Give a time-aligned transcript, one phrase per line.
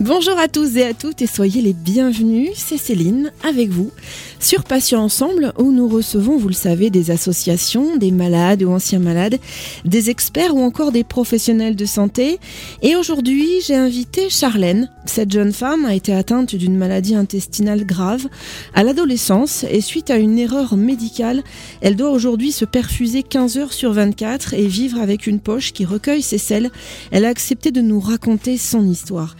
[0.00, 3.90] Bonjour à tous et à toutes et soyez les bienvenus, c'est Céline avec vous
[4.38, 9.00] sur Patients Ensemble où nous recevons, vous le savez, des associations, des malades ou anciens
[9.00, 9.38] malades,
[9.84, 12.38] des experts ou encore des professionnels de santé.
[12.82, 14.88] Et aujourd'hui, j'ai invité Charlène.
[15.06, 18.28] Cette jeune femme a été atteinte d'une maladie intestinale grave
[18.74, 21.42] à l'adolescence et suite à une erreur médicale,
[21.80, 25.84] elle doit aujourd'hui se perfuser 15 heures sur 24 et vivre avec une poche qui
[25.84, 26.70] recueille ses selles.
[27.10, 29.34] Elle a accepté de nous raconter son histoire.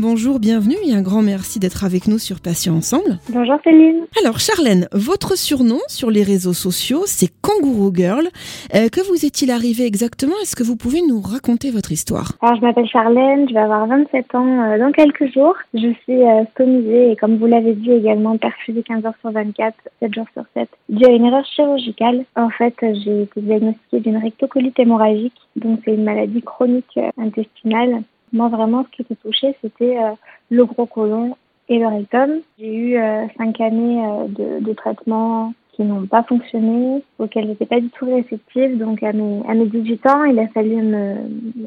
[0.00, 3.18] Bonjour, bienvenue et un grand merci d'être avec nous sur Patients Ensemble.
[3.28, 4.06] Bonjour Céline.
[4.20, 8.28] Alors Charlène, votre surnom sur les réseaux sociaux, c'est Kangourou Girl.
[8.74, 10.34] Euh, que vous est-il arrivé exactement?
[10.42, 12.32] Est-ce que vous pouvez nous raconter votre histoire?
[12.40, 15.56] Alors je m'appelle Charlène, je vais avoir 27 ans euh, dans quelques jours.
[15.74, 19.74] Je suis euh, stomisée et comme vous l'avez dit également perfusée 15 heures sur 24,
[20.00, 20.68] 7 jours sur 7.
[20.88, 25.94] Dû à une erreur chirurgicale, en fait j'ai été diagnostiquée d'une rectocolite hémorragique, donc c'est
[25.94, 28.04] une maladie chronique euh, intestinale
[28.34, 30.10] moi, vraiment, ce qui était touché, c'était euh,
[30.50, 31.36] le gros côlon
[31.68, 32.40] et le rectum.
[32.58, 37.66] J'ai eu euh, cinq années euh, de, de traitement qui n'ont pas fonctionné, auxquels j'étais
[37.66, 38.78] pas du tout réceptive.
[38.78, 41.14] Donc, à mes, à mes 18 ans, il a fallu me,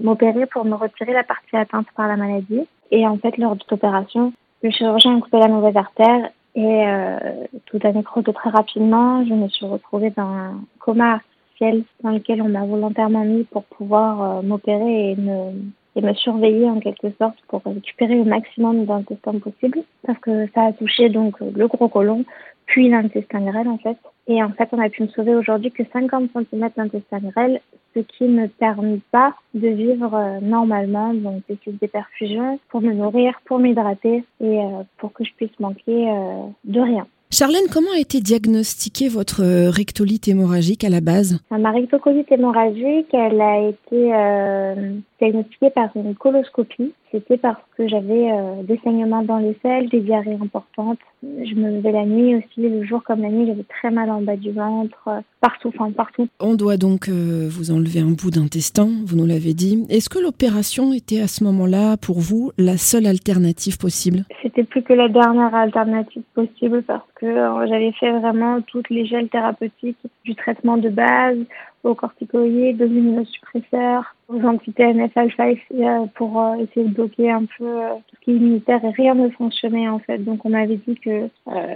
[0.01, 2.67] m'opérer pour me retirer la partie atteinte par la maladie.
[2.91, 6.87] Et en fait, lors de cette opération, le chirurgien a coupé la mauvaise artère et
[6.87, 7.17] euh,
[7.65, 9.25] tout a nécrosé très rapidement.
[9.25, 13.63] Je me suis retrouvée dans un coma artificiel dans lequel on m'a volontairement mis pour
[13.63, 15.51] pouvoir m'opérer et me
[15.97, 20.65] et me surveiller en quelque sorte pour récupérer le maximum d'intestin possible parce que ça
[20.65, 22.23] a touché donc le gros côlon
[22.67, 23.97] puis l'intestin grêle en fait.
[24.27, 27.61] Et en fait, on a pu me sauver aujourd'hui que 50 cm d'intestin grêle,
[27.95, 31.13] ce qui ne permet pas de vivre euh, normalement.
[31.13, 35.57] Donc, c'est des perfusions pour me nourrir, pour m'hydrater et euh, pour que je puisse
[35.59, 37.07] manquer euh, de rien.
[37.29, 41.39] Charlène, comment a été diagnostiquée votre rectolite hémorragique à la base?
[41.51, 46.93] Ma rectocolite hémorragique, elle a été euh, diagnostiquée par une coloscopie.
[47.11, 50.99] C'était parce que j'avais euh, des saignements dans les selles, des diarrhées importantes.
[51.23, 54.21] Je me levais la nuit aussi, le jour comme la nuit, j'avais très mal en
[54.21, 56.27] bas du ventre, euh, partout, enfin partout.
[56.41, 59.85] On doit donc euh, vous enlever un bout d'intestin, vous nous l'avez dit.
[59.89, 64.25] Est-ce que l'opération était à ce moment-là, pour vous, la seule alternative possible?
[64.41, 69.05] C'était plus que la dernière alternative possible parce que euh, j'avais fait vraiment toutes les
[69.05, 71.37] gels thérapeutiques, du traitement de base,
[71.83, 77.65] aux corticoïdes, aux immunosuppresseurs, aux anti-TNF-alpha euh, pour euh, essayer de bloquer un peu
[78.07, 80.19] tout ce qui est immunitaire et rien ne fonctionnait en fait.
[80.19, 81.29] Donc on m'avait dit que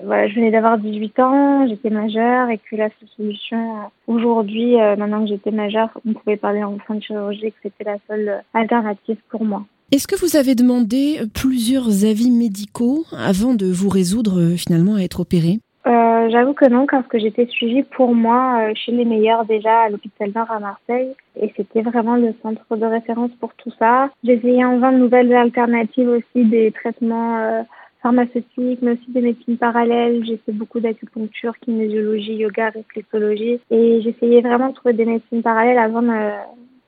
[0.04, 5.22] voilà, je venais d'avoir 18 ans, j'étais majeure et que la seule solution aujourd'hui, maintenant
[5.22, 9.18] que j'étais majeure, on pouvait parler en fin de chirurgie, que c'était la seule alternative
[9.30, 9.64] pour moi.
[9.92, 15.02] Est-ce que vous avez demandé plusieurs avis médicaux avant de vous résoudre euh, finalement à
[15.02, 15.60] être opéré?
[15.86, 19.82] Euh, J'avoue que non, parce que j'étais suivie pour moi euh, chez les meilleurs déjà
[19.82, 21.10] à l'hôpital Nord à Marseille.
[21.42, 24.10] Et c'était vraiment le centre de référence pour tout ça.
[24.26, 27.62] Essayé en vain de nouvelles alternatives aussi, des traitements euh,
[28.02, 30.24] pharmaceutiques, mais aussi des médecines parallèles.
[30.26, 33.60] J'ai fait beaucoup d'acupuncture, kinésiologie, yoga, réflexologie.
[33.72, 36.32] Et j'essayais vraiment de trouver des médecines parallèles avant, de-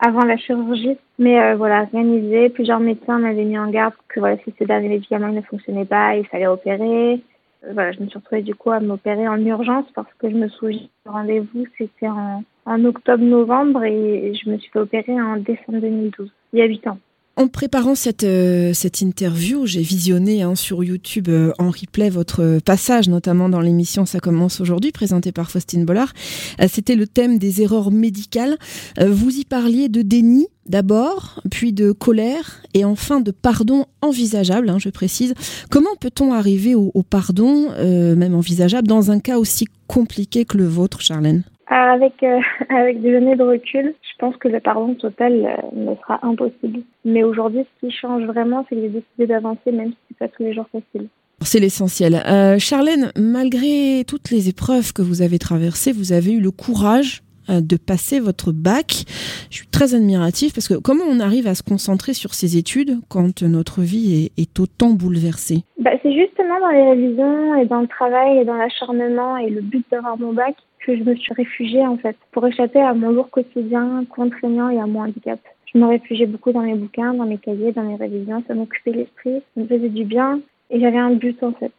[0.05, 0.97] avant la chirurgie.
[1.17, 2.49] Mais euh, voilà, rien.
[2.49, 6.15] Plusieurs médecins m'avaient mis en garde que voilà, si ces derniers médicaments ne fonctionnaient pas,
[6.17, 7.21] il fallait opérer.
[7.63, 10.35] Euh, Voilà, je me suis retrouvée du coup à m'opérer en urgence parce que je
[10.35, 15.37] me souviens du rendez-vous, c'était en, en octobre-novembre et je me suis fait opérer en
[15.37, 16.97] décembre 2012, il y a 8 ans.
[17.35, 22.59] En préparant cette, euh, cette interview, j'ai visionné hein, sur YouTube euh, en replay votre
[22.63, 26.13] passage, notamment dans l'émission Ça commence aujourd'hui, présentée par Faustine Bollard.
[26.61, 28.59] Euh, C'était le thème des erreurs médicales.
[28.99, 34.69] Euh, vous y parliez de déni d'abord, puis de colère et enfin de pardon envisageable,
[34.69, 35.33] hein, je précise.
[35.71, 40.67] Comment peut-on arriver au, au pardon, même envisageable, dans un cas aussi compliqué que le
[40.67, 41.43] vôtre, Charlène?
[41.67, 45.95] Avec, euh, avec des années de recul, je pense que le pardon total euh, ne
[45.95, 46.81] sera impossible.
[47.05, 50.27] Mais aujourd'hui, ce qui change vraiment, c'est que j'ai décidé d'avancer, même si c'est pas
[50.27, 51.07] tous les jours facile.
[51.41, 52.23] C'est l'essentiel.
[52.25, 57.22] Euh, Charlène, malgré toutes les épreuves que vous avez traversées, vous avez eu le courage
[57.49, 59.03] de passer votre bac.
[59.49, 62.99] Je suis très admirative parce que comment on arrive à se concentrer sur ses études
[63.09, 65.63] quand notre vie est, est autant bouleversée?
[65.79, 69.61] Bah, c'est justement dans les révisions et dans le travail et dans l'acharnement et le
[69.61, 73.11] but d'avoir mon bac que je me suis réfugiée en fait, pour échapper à mon
[73.11, 75.39] lourd quotidien contraignant et à mon handicap.
[75.73, 78.91] Je me réfugiais beaucoup dans mes bouquins, dans mes cahiers, dans mes révisions, ça m'occupait
[78.91, 80.39] l'esprit, ça me faisait du bien
[80.69, 81.73] et j'avais un but en fait.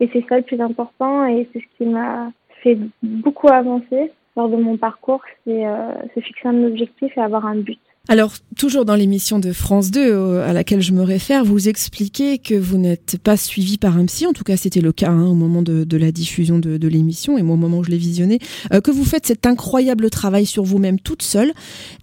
[0.00, 4.48] Et c'est ça le plus important et c'est ce qui m'a fait beaucoup avancer lors
[4.48, 7.80] de mon parcours, c'est euh, se fixer un objectif et avoir un but.
[8.06, 12.36] Alors, toujours dans l'émission de France 2 euh, à laquelle je me réfère, vous expliquez
[12.36, 15.26] que vous n'êtes pas suivi par un psy, en tout cas c'était le cas hein,
[15.26, 18.40] au moment de, la diffusion de, l'émission et moi au moment où je l'ai visionné,
[18.74, 21.52] euh, que vous faites cet incroyable travail sur vous-même toute seule.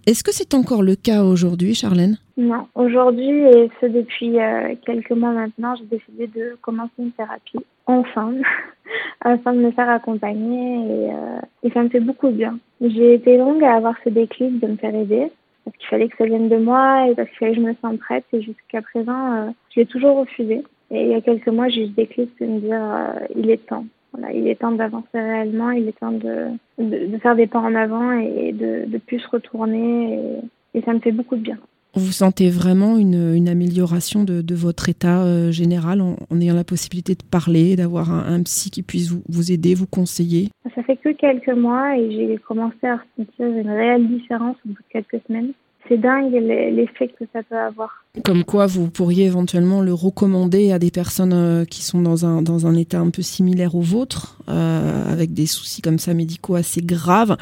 [0.08, 2.18] Est-ce que c'est encore le cas aujourd'hui, Charlène?
[2.36, 7.60] Non, aujourd'hui et ce depuis euh, quelques mois maintenant, j'ai décidé de commencer une thérapie,
[7.86, 8.32] enfin,
[9.20, 11.12] afin de me faire accompagner
[11.62, 12.58] et, et ça me fait beaucoup de bien.
[12.80, 15.30] J'ai été longue à avoir ce déclic de me faire aider
[15.64, 17.74] parce qu'il fallait que ça vienne de moi et parce qu'il fallait que je me
[17.80, 18.24] sente prête.
[18.32, 20.62] Et jusqu'à présent, euh, je l'ai toujours refusé.
[20.90, 23.50] Et il y a quelques mois, j'ai eu ce déclic de me dire euh, il
[23.50, 23.86] est temps.
[24.34, 26.48] Il est temps d'avancer réellement, il est temps de,
[27.22, 30.18] faire des pas en avant et de, plus se retourner.
[30.74, 31.56] Et, ça me fait beaucoup de bien.
[31.94, 36.02] Vous sentez vraiment une, amélioration de, votre état euh, général?
[36.02, 39.86] En, ayant la possibilité de parler, d'avoir un, un, psy qui puisse vous, aider, vous
[39.86, 40.50] conseiller?
[40.74, 44.74] Ça fait que quelques mois et j'ai commencé à ressentir une réelle différence au bout
[44.74, 45.52] de quelques semaines
[45.88, 48.04] c'est dingue l'effet que ça peut avoir.
[48.24, 52.42] Comme quoi, vous pourriez éventuellement le recommander à des personnes euh, qui sont dans un,
[52.42, 56.54] dans un état un peu similaire au vôtre, euh, avec des soucis comme ça médicaux
[56.54, 57.36] assez graves.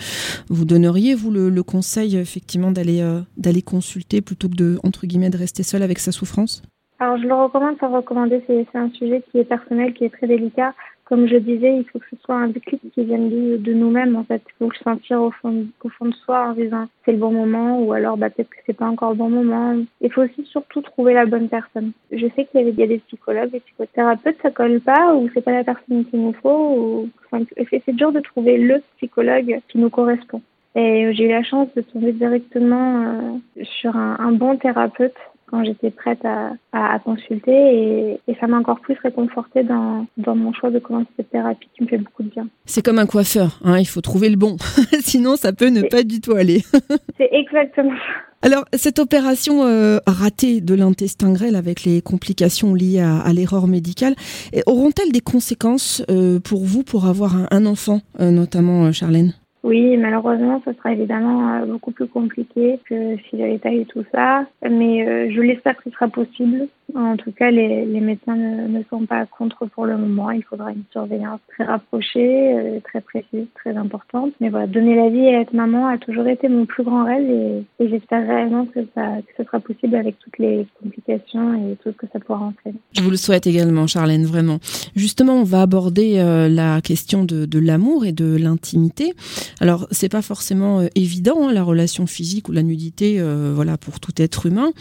[0.49, 5.31] Vous donneriez, vous, le, conseil, effectivement, d'aller euh, d'aller consulter plutôt que de, entre guillemets,
[5.31, 6.63] de rester seul avec sa souffrance?
[6.99, 10.27] Alors je le recommande sans recommander, c'est un sujet qui est personnel, qui est très
[10.27, 10.75] délicat
[11.11, 14.15] comme je disais, il faut que ce soit un déclic qui vienne de, nous-mêmes.
[14.15, 17.11] En fait, il faut le sentir au fond, au fond de soi en disant c'est
[17.11, 19.77] le bon moment ou alors bah, peut-être que c'est pas encore le bon moment.
[20.01, 21.91] Il faut aussi surtout trouver la bonne personne.
[22.13, 25.51] Je sais qu'il y, a des psychologues, des psychothérapeutes, ça colle pas ou c'est pas
[25.51, 26.77] la personne qu'il nous faut.
[26.77, 27.09] Ou...
[27.27, 30.43] Enfin, c'est dur de trouver le psychologue qui nous correspond.
[30.77, 35.17] Et j'ai eu la chance de tomber directement euh, sur un bon thérapeute
[35.51, 40.37] quand j'étais prête à, à, consulter et, et ça m'a encore plus réconfortée dans, dans
[40.37, 42.47] mon choix de commencer cette thérapie qui me fait beaucoup de bien.
[42.67, 44.57] C'est comme un coiffeur, hein, il faut trouver le bon,
[45.01, 46.63] sinon ça peut ne pas du tout aller.
[47.19, 48.21] C'est exactement ça.
[48.43, 53.67] Alors, cette opération euh, ratée de l'intestin grêle avec les complications liées à, à l'erreur
[53.67, 54.15] médicale,
[54.65, 59.35] auront-elles des conséquences euh, pour vous pour avoir un, un enfant, euh, notamment Charlène?
[59.63, 64.05] Oui, malheureusement, ce sera évidemment euh, beaucoup plus compliqué que si j'avais pas eu tout
[64.13, 64.47] ça.
[64.63, 66.69] Mais euh, je l'espère que ce sera possible.
[66.95, 70.31] En tout cas, les, médecins ne, sont pas contre pour le moment.
[70.31, 74.33] Il faudra une surveillance très rapprochée, euh, très précise, très importante.
[74.41, 77.29] Mais voilà, donner la vie et être maman a toujours été mon plus grand rêve
[77.31, 81.91] et, j'espère réellement que, ça, que ce sera possible avec toutes les complications et tout
[81.91, 82.79] ce que ça pourra entraîner.
[82.93, 84.59] Je vous le souhaite également, Charlène, vraiment.
[84.97, 89.13] Justement, on va aborder euh, la question de, l'amour et de l'intimité.
[89.61, 93.21] Alors, c'est pas forcément euh, évident, hein, la relation physique ou la nudité,
[93.55, 94.73] voilà, pour tout être humain,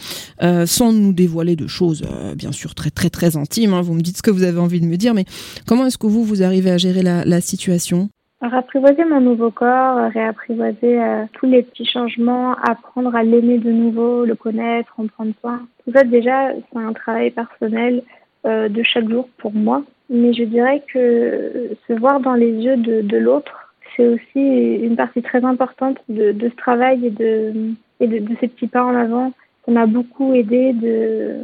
[0.66, 3.74] sans nous dévoiler de choses euh, bien sûr très très très intime.
[3.74, 3.82] Hein.
[3.82, 5.24] Vous me dites ce que vous avez envie de me dire, mais
[5.66, 8.08] comment est-ce que vous, vous arrivez à gérer la, situation?
[8.42, 14.24] Réapprivoiser mon nouveau corps, réapprivoiser euh, tous les petits changements, apprendre à l'aimer de nouveau,
[14.24, 15.60] le connaître, en prendre soin.
[15.84, 18.02] Tout ça déjà, c'est un travail personnel
[18.46, 19.82] euh, de chaque jour pour moi.
[20.08, 24.96] Mais je dirais que se voir dans les yeux de, de l'autre, c'est aussi une
[24.96, 27.52] partie très importante de, de ce travail et de,
[28.00, 29.32] et de, de ces petits pas en avant.
[29.66, 31.36] Ça m'a beaucoup aidé de,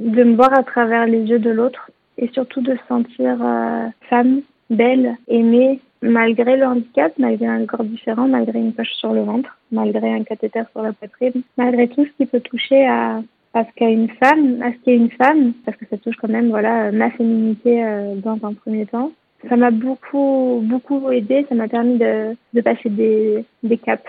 [0.00, 3.86] de me voir à travers les yeux de l'autre et surtout de se sentir euh,
[4.08, 9.22] femme, belle, aimée, malgré le handicap, malgré un corps différent, malgré une poche sur le
[9.22, 13.20] ventre, malgré un cathéter sur la poitrine, malgré tout ce qui peut toucher à,
[13.52, 16.28] à ce qu'est une femme, à ce qu'est une femme, parce que ça touche quand
[16.28, 19.12] même voilà ma féminité euh, dans un premier temps.
[19.48, 24.02] Ça m'a beaucoup beaucoup aidé, ça m'a permis de, de passer des, des caps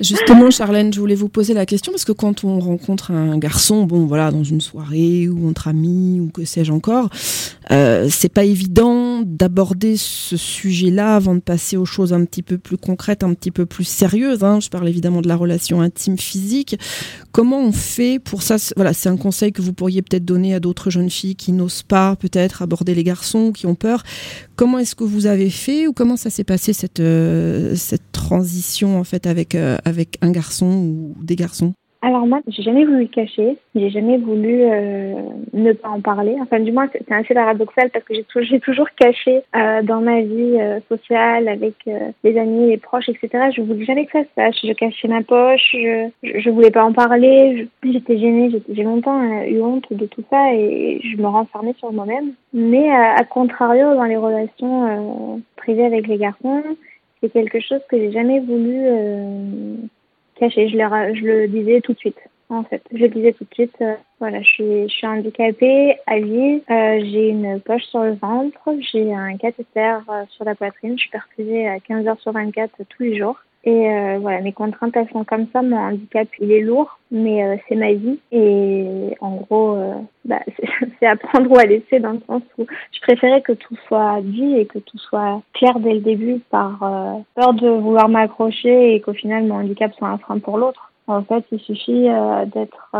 [0.00, 3.84] Justement, Charlène, je voulais vous poser la question parce que quand on rencontre un garçon,
[3.84, 7.10] bon, voilà, dans une soirée ou entre amis ou que sais-je encore,
[7.70, 12.56] euh, c'est pas évident d'aborder ce sujet-là avant de passer aux choses un petit peu
[12.56, 14.42] plus concrètes, un petit peu plus sérieuses.
[14.42, 14.60] Hein.
[14.60, 16.78] Je parle évidemment de la relation intime physique.
[17.30, 18.56] Comment on fait pour ça?
[18.76, 21.82] Voilà, c'est un conseil que vous pourriez peut-être donner à d'autres jeunes filles qui n'osent
[21.82, 24.02] pas peut-être aborder les garçons, qui ont peur.
[24.56, 28.98] Comment est-ce que vous avez fait ou comment ça s'est passé cette euh, cette transition
[28.98, 31.74] en fait avec euh, avec un garçon ou des garçons
[32.04, 35.22] alors moi, j'ai jamais voulu le cacher, j'ai jamais voulu euh,
[35.52, 36.34] ne pas en parler.
[36.40, 40.58] Enfin, du moins, c'est assez paradoxal parce que j'ai toujours caché euh, dans ma vie
[40.58, 41.74] euh, sociale avec
[42.24, 43.50] les amis, les proches, etc.
[43.54, 44.56] Je voulais jamais que ça se sache.
[44.64, 47.68] Je cachais ma poche, je, je, voulais pas en parler.
[47.84, 52.32] J'étais gênée, j'ai longtemps eu honte de tout ça et je me renfermais sur moi-même.
[52.52, 56.64] Mais à contrario, dans les relations privées avec les garçons,
[57.22, 58.84] c'est quelque chose que j'ai jamais voulu.
[60.40, 62.18] Je le, je le disais tout de suite.
[62.52, 63.74] En fait, je le disais tout de suite.
[63.80, 66.62] Euh, voilà, je suis, je handicapée à vie.
[66.70, 68.60] Euh, j'ai une poche sur le ventre.
[68.92, 70.98] J'ai un cathéter euh, sur la poitrine.
[70.98, 73.38] Je suis perfusée à 15 heures sur 24 tous les jours.
[73.64, 75.62] Et euh, voilà, mes contraintes, elles sont comme ça.
[75.62, 78.18] Mon handicap, il est lourd, mais euh, c'est ma vie.
[78.32, 80.40] Et en gros, euh, bah,
[81.00, 84.18] c'est à prendre ou à laisser dans le sens où je préférais que tout soit
[84.22, 86.78] dit et que tout soit clair dès le début par
[87.36, 90.90] peur de vouloir m'accrocher et qu'au final, mon handicap soit un frein pour l'autre.
[91.06, 92.08] En fait, il suffit
[92.54, 92.90] d'être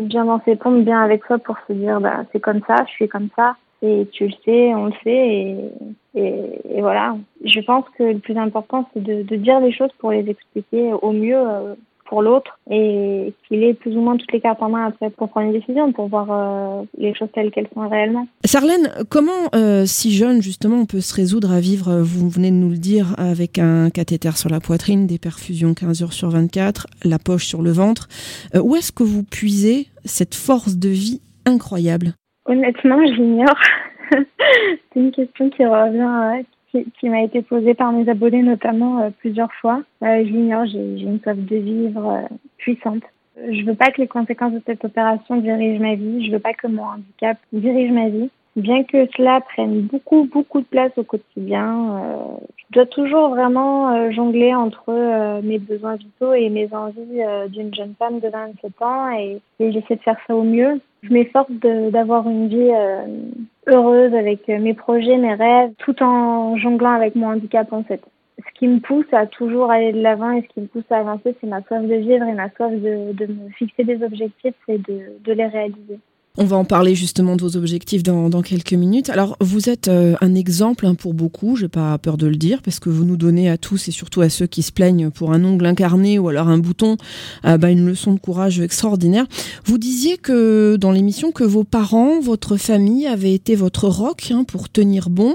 [0.00, 2.92] bien dans ses pompes, bien avec soi pour se dire, bah, c'est comme ça, je
[2.92, 5.70] suis comme ça et tu le sais, on le sait, et,
[6.18, 7.16] et, et, voilà.
[7.44, 10.92] Je pense que le plus important, c'est de, de, dire les choses pour les expliquer
[10.92, 11.74] au mieux euh,
[12.06, 15.28] pour l'autre et qu'il ait plus ou moins toutes les cartes en main après pour
[15.28, 18.26] prendre une décision, pour voir euh, les choses telles qu'elles sont réellement.
[18.44, 22.56] Sarlène, comment, euh, si jeune, justement, on peut se résoudre à vivre, vous venez de
[22.56, 26.86] nous le dire, avec un cathéter sur la poitrine, des perfusions 15 heures sur 24,
[27.04, 28.08] la poche sur le ventre
[28.54, 32.14] Où est-ce que vous puisez cette force de vie incroyable?
[32.46, 33.60] Honnêtement, j'ignore.
[34.92, 39.10] c'est une question qui revient, qui, qui m'a été posée par mes abonnés notamment euh,
[39.18, 39.82] plusieurs fois.
[40.02, 43.02] Euh, j'ignore, j'ai une soif de vivre euh, puissante.
[43.36, 46.26] Je veux pas que les conséquences de cette opération dirigent ma vie.
[46.26, 48.30] Je veux pas que mon handicap dirige ma vie.
[48.58, 52.02] Bien que cela prenne beaucoup, beaucoup de place au quotidien,
[52.56, 58.18] je dois toujours vraiment jongler entre mes besoins vitaux et mes envies d'une jeune femme
[58.18, 62.72] de 27 ans et j'essaie de faire ça au mieux je m'efforce d'avoir une vie
[62.72, 63.06] euh,
[63.66, 68.02] heureuse avec mes projets, mes rêves, tout en jonglant avec mon handicap en fait.
[68.38, 70.98] Ce qui me pousse à toujours aller de l'avant et ce qui me pousse à
[70.98, 74.78] avancer, c'est ma soif de vivre et ma soif de, me fixer des objectifs et
[74.78, 75.98] de les réaliser.
[76.40, 79.10] On va en parler justement de vos objectifs dans, quelques minutes.
[79.10, 82.62] Alors, vous êtes euh, un exemple hein, pour beaucoup, j'ai pas peur de le dire,
[82.62, 85.32] parce que vous nous donnez à tous et surtout à ceux qui se plaignent pour
[85.32, 86.96] un ongle incarné ou alors un bouton,
[87.44, 89.26] euh, bah, une leçon de courage extraordinaire.
[89.64, 94.44] Vous disiez que dans l'émission que vos parents, votre famille avaient été votre rock hein,
[94.44, 95.34] pour tenir bon.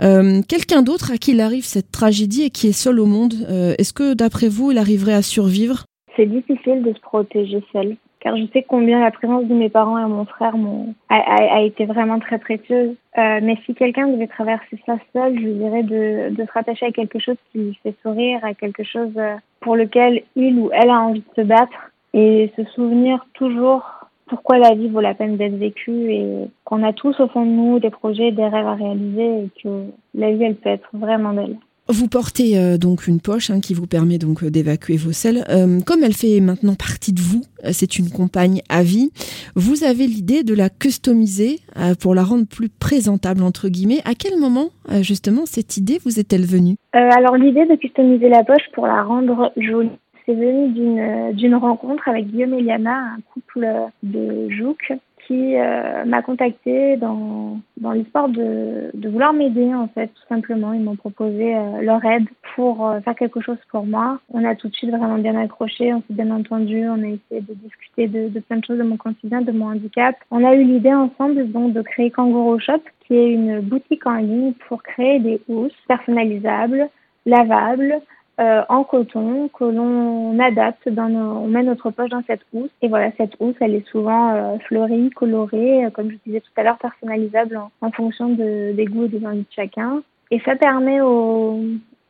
[0.00, 3.34] Euh, quelqu'un d'autre à qui il arrive cette tragédie et qui est seul au monde,
[3.78, 5.86] est-ce que d'après vous, il arriverait à survivre?
[6.14, 9.98] C'est difficile de se protéger seul car je sais combien la présence de mes parents
[9.98, 10.54] et mon frère
[11.08, 12.94] a, a, a, été vraiment très précieuse.
[13.18, 16.92] Euh, mais si quelqu'un devait traverser ça seul, je dirais de, de se rattacher à
[16.92, 20.90] quelque chose qui lui fait sourire, à quelque chose euh, pour lequel il ou elle
[20.90, 23.84] a envie de se battre et se souvenir toujours
[24.26, 27.50] pourquoi la vie vaut la peine d'être vécue et qu'on a tous au fond de
[27.50, 31.32] nous des projets, des rêves à réaliser et que la vie, elle peut être vraiment
[31.32, 31.56] belle.
[31.88, 35.44] Vous portez euh, donc une poche hein, qui vous permet donc euh, d'évacuer vos selles.
[35.48, 39.10] Euh, comme elle fait maintenant partie de vous, c'est une compagne à vie.
[39.54, 41.60] Vous avez l'idée de la customiser
[42.00, 44.00] pour la rendre plus présentable entre guillemets.
[44.04, 44.68] À quel moment
[45.00, 46.76] justement cette idée vous est-elle venue?
[46.92, 49.90] Alors l'idée de customiser la poche pour la rendre jolie,
[50.26, 53.66] c'est venu d'une d'une rencontre avec Guillaume et Liana, un couple
[54.02, 54.92] de jouques
[55.26, 60.72] qui euh, m'a contacté dans, dans l'espoir de, de vouloir m'aider en fait tout simplement.
[60.72, 64.20] Ils m'ont proposé euh, leur aide pour euh, faire quelque chose pour moi.
[64.32, 67.40] On a tout de suite vraiment bien accroché, on s'est bien entendu, on a essayé
[67.40, 70.16] de discuter de, de, plein de choses de mon quotidien, de mon handicap.
[70.30, 74.16] On a eu l'idée ensemble donc de créer Kangaroo Shop qui est une boutique en
[74.16, 76.88] ligne pour créer des housses personnalisables,
[77.24, 78.00] lavables,
[78.38, 82.70] euh, en coton que l'on adapte, dans nos, on met notre poche dans cette housse.
[82.82, 86.50] Et voilà, cette housse, elle est souvent euh, fleurie, colorée, euh, comme je disais tout
[86.56, 90.02] à l'heure, personnalisable en, fonction de, des goûts et des envies de chacun.
[90.30, 91.62] Et ça permet aux,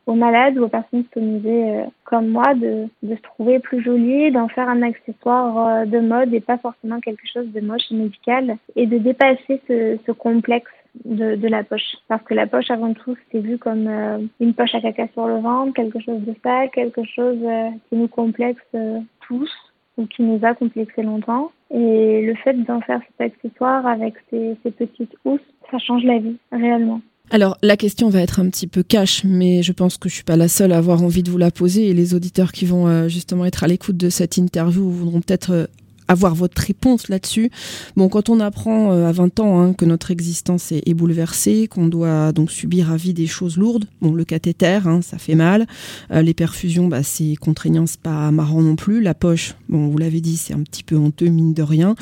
[0.05, 4.49] aux malades ou aux personnes stomisées comme moi de, de se trouver plus jolies, d'en
[4.49, 8.85] faire un accessoire de mode et pas forcément quelque chose de moche et médical, et
[8.85, 10.71] de dépasser ce, ce complexe
[11.05, 11.95] de, la poche.
[12.07, 15.27] Parce que la poche, avant tout, c'est vu comme euh, une poche à caca sur
[15.27, 19.49] le ventre, quelque chose de sale, quelque chose euh, qui nous complexe euh, tous
[19.97, 21.51] ou qui nous a complexé longtemps.
[21.71, 26.19] Et le fait d'en faire cet accessoire avec ces, ces petites housses, ça change la
[26.19, 27.01] vie, réellement.
[27.29, 30.23] Alors, la question va être un petit peu cash, mais je pense que je suis
[30.23, 33.09] pas la seule à avoir envie de vous la poser et les auditeurs qui vont
[33.09, 35.67] justement être à l'écoute de cette interview voudront peut-être
[36.07, 37.51] avoir votre réponse là-dessus.
[37.95, 41.87] Bon, quand on apprend euh, à 20 ans hein, que notre existence est, bouleversée, qu'on
[41.87, 45.67] doit donc subir à vie des choses lourdes, bon, le cathéter, hein, ça fait mal.
[46.11, 49.01] Euh, les perfusions, bah, c'est contraignant, c'est pas marrant non plus.
[49.01, 51.95] La poche, bon, vous l'avez dit, c'est un petit peu honteux, mine de rien.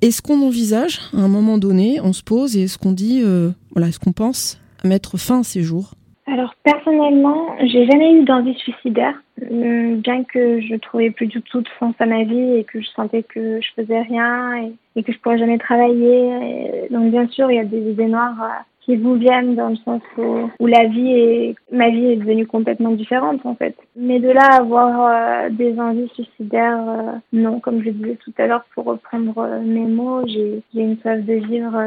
[0.00, 3.50] Est-ce qu'on envisage, à un moment donné, on se pose et est-ce qu'on dit, euh,
[3.72, 5.94] voilà, est-ce qu'on pense mettre fin à ces jours?
[6.26, 11.60] Alors personnellement, j'ai jamais eu d'envie suicidaire, euh, bien que je trouvais plus du tout
[11.60, 15.12] de sens à ma vie et que je sentais que je faisais rien et, que
[15.12, 16.88] je pourrais jamais travailler.
[16.90, 19.76] donc bien sûr, il y a des idées noires euh, qui vous viennent dans le
[19.76, 23.74] sens où, où, la vie est, ma vie est devenue complètement différente en fait.
[23.96, 28.46] Mais de là avoir euh, des envies suicidaires, euh, non, comme je disais tout à
[28.46, 31.80] l'heure pour reprendre euh, mes mots, j'ai une soif de vivre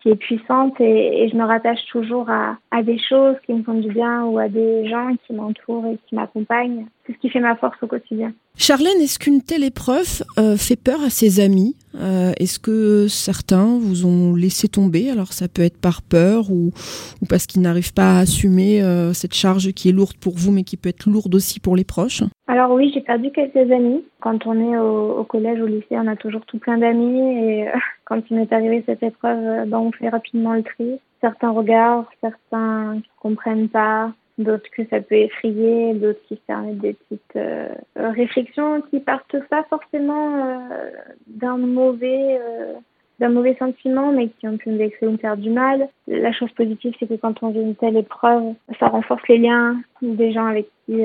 [0.00, 3.62] qui est puissante et, et, je me rattache toujours à, à des choses qui me
[3.62, 6.86] font du bien ou à des gens qui m'entourent et qui m'accompagnent.
[7.06, 8.32] C'est ce qui fait ma force au quotidien.
[8.58, 11.76] Charlène, est-ce qu'une telle épreuve euh, fait peur à ses amis?
[11.94, 15.10] Euh, Est-ce que certains vous ont laissé tomber?
[15.10, 16.72] Alors ça peut être par peur ou,
[17.22, 20.50] ou parce qu'ils n'arrivent pas à assumer euh, cette charge qui est lourde pour vous
[20.50, 22.22] mais qui peut être lourde aussi pour les proches?
[22.48, 24.02] Alors oui, j'ai perdu quelques amis.
[24.20, 27.68] Quand on est au, au, collège, au lycée, on a toujours tout plein d'amis et
[28.04, 30.98] quand il m'est arrivé cette épreuve, ben, on fait rapidement le tri.
[31.20, 36.94] Certains regardent, certains ne comprennent pas, d'autres que ça peut effrayer, d'autres qui permettent des
[36.94, 40.90] petites euh, réflexions qui partent pas forcément euh,
[41.26, 42.74] d'un mauvais euh,
[43.18, 45.88] d'un mauvais sentiment, mais qui ont pu me vexer ou me faire du mal.
[46.06, 49.80] La chose positive, c'est que quand on vit une telle épreuve, ça renforce les liens
[50.02, 51.00] des gens avec qui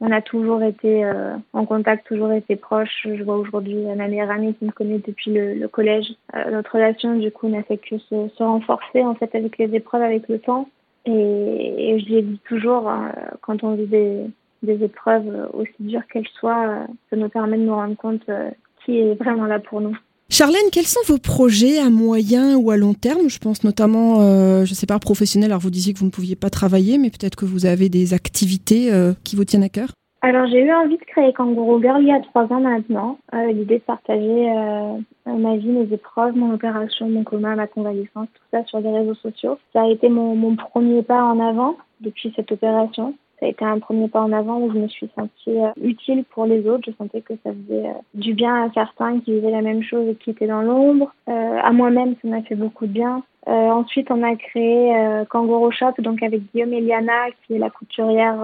[0.00, 1.04] on a toujours été
[1.52, 3.02] en contact, toujours été proches.
[3.04, 6.06] Je vois aujourd'hui ma meilleure amie qui me connaît depuis le, le collège.
[6.50, 10.00] notre relation, du coup, n'a fait que se, se renforcer en fait avec les épreuves,
[10.00, 10.66] avec le temps.
[11.06, 11.59] Et,
[12.00, 14.26] je l'ai dit toujours, hein, quand on vit des,
[14.62, 18.50] des épreuves, aussi dures qu'elles soient, ça nous permet de nous rendre compte euh,
[18.84, 19.96] qui est vraiment là pour nous.
[20.28, 23.28] Charlène, quels sont vos projets à moyen ou à long terme?
[23.28, 25.50] Je pense notamment, euh, je ne sais pas, professionnel.
[25.50, 28.14] Alors vous disiez que vous ne pouviez pas travailler, mais peut-être que vous avez des
[28.14, 29.88] activités euh, qui vous tiennent à cœur
[30.22, 33.16] alors j'ai eu envie de créer Kangourou Girl il y a trois ans maintenant.
[33.34, 38.28] Euh, L'idée de partager euh, ma vie, mes épreuves, mon opération, mon coma, ma convalescence,
[38.34, 39.56] tout ça sur les réseaux sociaux.
[39.72, 43.14] Ça a été mon, mon premier pas en avant depuis cette opération.
[43.38, 46.24] Ça a été un premier pas en avant où je me suis sentie euh, utile
[46.24, 46.84] pour les autres.
[46.86, 50.08] Je sentais que ça faisait euh, du bien à certains qui vivaient la même chose
[50.08, 51.10] et qui étaient dans l'ombre.
[51.28, 53.22] Euh, à moi-même, ça m'a fait beaucoup de bien.
[53.48, 57.70] Euh, ensuite, on a créé euh, Kangourou Shop, donc avec Guillaume Eliana, qui est la
[57.70, 58.36] couturière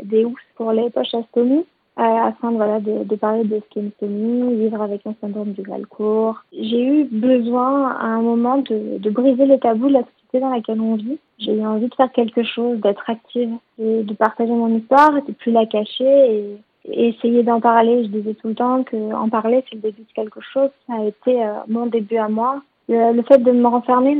[0.00, 1.22] des housses pour les poches à
[1.96, 6.42] afin de, de, de parler de stomie, vivre avec un syndrome du Valcourt.
[6.52, 10.02] J'ai eu besoin à un moment de, de briser les tabous de la
[10.40, 11.18] dans laquelle on vit.
[11.38, 15.22] J'ai eu envie de faire quelque chose, d'être active, de, de partager mon histoire, et
[15.22, 16.56] de plus la cacher et,
[16.90, 18.04] et essayer d'en parler.
[18.04, 20.70] Je disais tout le temps qu'en parler, c'est le début de quelque chose.
[20.86, 24.16] Ça a été euh, mon début à moi le, fait de me renfermer,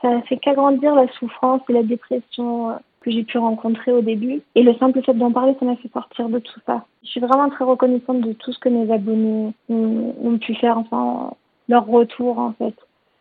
[0.00, 4.00] ça a fait qu'agrandir la souffrance et la dépression euh, que j'ai pu rencontrer au
[4.00, 4.42] début.
[4.54, 6.84] Et le simple fait d'en parler, ça m'a fait sortir de tout ça.
[7.02, 10.78] Je suis vraiment très reconnaissante de tout ce que mes abonnés ont, ont pu faire,
[10.78, 11.32] enfin,
[11.68, 12.74] leur retour en fait.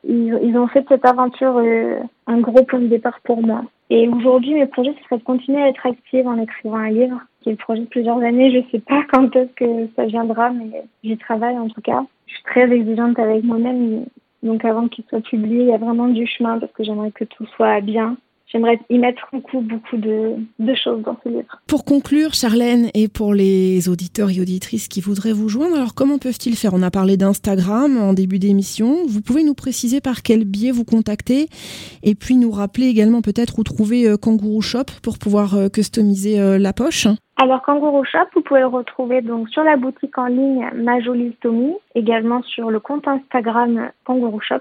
[0.04, 3.64] Ils, ont fait de cette aventure euh, un gros point de départ pour moi.
[3.90, 7.20] Et aujourd'hui, mes projets, ce serait de continuer à être active en écrivant un livre,
[7.42, 8.52] qui est le projet de plusieurs années.
[8.52, 12.06] Je sais pas quand est-ce que ça viendra, mais j'y travaille en tout cas.
[12.28, 14.06] Je suis très exigeante avec moi-même
[14.44, 17.26] donc avant qu'il soit publié, il y a vraiment du chemin parce que j'aimerais que
[17.26, 18.16] tout soit bien.
[18.52, 21.62] J'aimerais y mettre beaucoup, beaucoup de, de, choses dans ce livre.
[21.68, 26.18] Pour conclure, Charlène, et pour les auditeurs et auditrices qui voudraient vous joindre, alors comment
[26.18, 26.74] peuvent-ils faire?
[26.74, 29.06] On a parlé d'Instagram en début d'émission.
[29.08, 31.48] Vous pouvez nous préciser par quel biais vous contacter
[32.02, 36.40] et puis nous rappeler également peut-être où trouver euh, Kangourou Shop pour pouvoir euh, customiser
[36.40, 37.08] euh, la poche
[37.42, 41.38] alors Kangourou Shop, vous pouvez le retrouver donc sur la boutique en ligne Ma Jolie
[41.42, 44.60] Tommy, également sur le compte Instagram Kangourou Shop,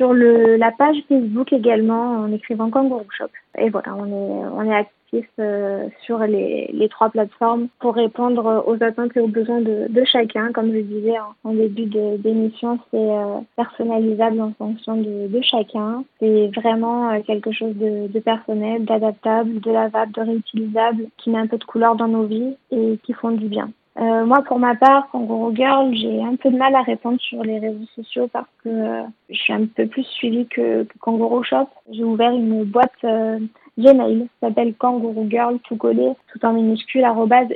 [0.00, 3.26] sur le, la page Facebook également en écrivant Kangourou Shop.
[3.58, 8.64] Et voilà, on est, on est actif euh, sur les, les, trois plateformes pour répondre
[8.66, 10.52] aux attentes et aux besoins de, de chacun.
[10.52, 16.02] Comme je disais en, en début d'émission, c'est euh, personnalisable en fonction de, de chacun.
[16.18, 21.40] C'est vraiment euh, quelque chose de, de personnel, d'adaptable, de lavable, de réutilisable, qui met
[21.40, 23.70] un peu de couleur dans nos vies et qui font du bien.
[24.00, 27.42] Euh, moi, pour ma part, Kangourou Girl, j'ai un peu de mal à répondre sur
[27.42, 31.42] les réseaux sociaux parce que euh, je suis un peu plus suivie que, que Kangourou
[31.42, 31.68] Shop.
[31.90, 33.38] J'ai ouvert une boîte euh,
[33.78, 37.04] Gmail, ça s'appelle Kangourou Girl, tout collé, tout en minuscule,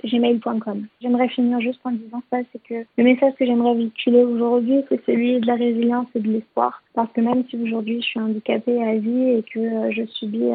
[0.05, 0.87] gmail.com.
[1.01, 5.05] J'aimerais finir juste en disant ça, c'est que le message que j'aimerais véhiculer aujourd'hui, c'est
[5.07, 6.83] celui de la résilience et de l'espoir.
[6.95, 10.51] Parce que même si aujourd'hui je suis handicapée à vie et que euh, je subis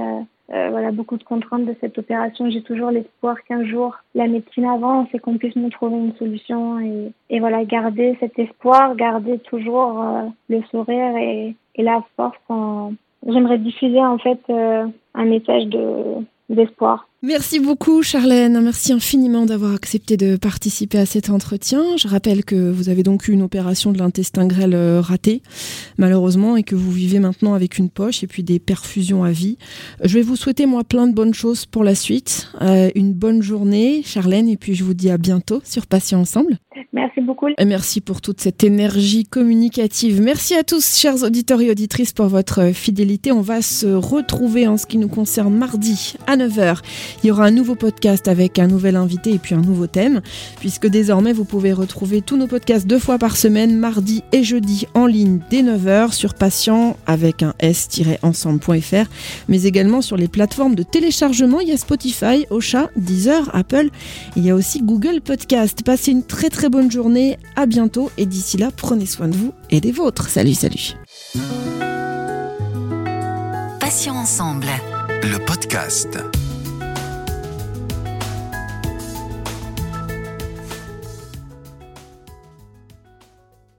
[0.51, 2.49] euh, voilà, beaucoup de contraintes de cette opération.
[2.49, 6.79] J'ai toujours l'espoir qu'un jour la médecine avance et qu'on puisse nous trouver une solution
[6.79, 12.37] et, et voilà, garder cet espoir, garder toujours euh, le sourire et, et la force.
[12.49, 12.93] En...
[13.27, 19.73] J'aimerais diffuser en fait euh, un message de d'espoir Merci beaucoup Charlène, merci infiniment d'avoir
[19.73, 21.97] accepté de participer à cet entretien.
[21.97, 25.41] Je rappelle que vous avez donc eu une opération de l'intestin grêle euh, ratée,
[25.97, 29.57] malheureusement, et que vous vivez maintenant avec une poche et puis des perfusions à vie.
[30.01, 32.53] Je vais vous souhaiter moi plein de bonnes choses pour la suite.
[32.61, 36.57] Euh, une bonne journée Charlène, et puis je vous dis à bientôt sur Patient Ensemble.
[36.93, 37.47] Merci beaucoup.
[37.57, 40.21] Et merci pour toute cette énergie communicative.
[40.21, 43.31] Merci à tous, chers auditeurs et auditrices, pour votre fidélité.
[43.31, 46.77] On va se retrouver en ce qui nous concerne mardi à 9h.
[47.23, 50.21] Il y aura un nouveau podcast avec un nouvel invité et puis un nouveau thème,
[50.59, 54.87] puisque désormais vous pouvez retrouver tous nos podcasts deux fois par semaine, mardi et jeudi
[54.93, 59.09] en ligne dès 9h sur patient avec un s-ensemble.fr,
[59.47, 61.59] mais également sur les plateformes de téléchargement.
[61.59, 63.89] Il y a Spotify, Ocha, Deezer, Apple.
[64.35, 65.83] Il y a aussi Google Podcast.
[65.83, 67.37] Passez une très très bonne journée.
[67.55, 70.29] À bientôt et d'ici là, prenez soin de vous et des vôtres.
[70.29, 70.95] Salut, salut.
[73.79, 74.67] Patient ensemble.
[75.23, 76.17] Le podcast.